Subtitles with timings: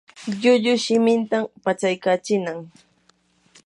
[0.31, 2.59] lllullu shimintan pashtaykachinnam.